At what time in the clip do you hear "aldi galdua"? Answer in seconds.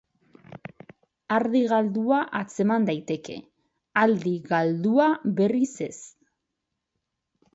4.05-5.09